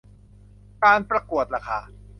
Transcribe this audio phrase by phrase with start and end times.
[0.83, 1.79] การประกวดราคา